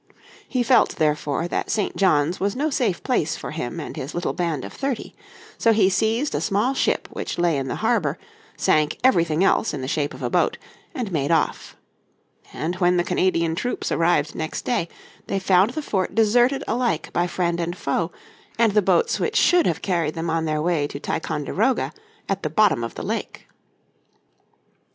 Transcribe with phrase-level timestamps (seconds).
[0.47, 1.95] He felt therefore that St.
[1.95, 5.13] John's was no safe place for him and his little band of thirty.
[5.59, 8.17] So he seized a small ship which lay in the harbour,
[8.57, 10.57] sank everything else in the shape of a boat,
[10.95, 11.77] and made off.
[12.51, 14.89] And when the Canadian troops arrived next day
[15.27, 18.11] they found the fort deserted alike by friend and foe,
[18.57, 21.93] and the boats which should have carried them on their way to Ticonderoga
[22.27, 23.45] at the bottom of the lake.